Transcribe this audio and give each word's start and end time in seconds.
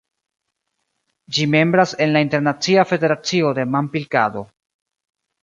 Ĝi 1.37 1.45
membras 1.55 1.93
en 2.05 2.09
la 2.15 2.23
Internacia 2.29 2.87
Federacio 2.93 3.53
de 3.61 3.67
Manpilkado. 3.77 4.45